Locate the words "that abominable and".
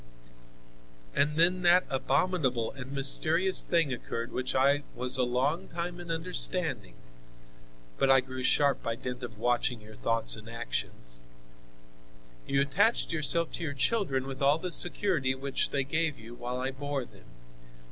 1.61-2.91